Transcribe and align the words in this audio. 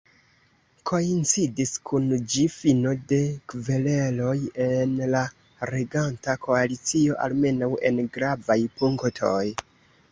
Koincidis 0.91 1.73
kun 1.89 2.07
ĝi 2.35 2.45
fino 2.53 2.93
de 3.11 3.19
kvereloj 3.53 4.35
en 4.67 4.97
la 5.17 5.23
reganta 5.75 6.39
koalicio, 6.49 7.21
almenaŭ 7.29 7.71
en 7.93 8.03
gravaj 8.19 8.61
punktoj. 8.83 9.43